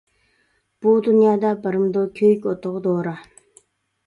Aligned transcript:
بۇ 0.85 0.93
دۇنيادا 1.07 1.51
بارمىدۇ، 1.67 2.07
كۆيۈك 2.21 2.49
ئوتىغا 2.53 2.83
دورا. 2.89 3.15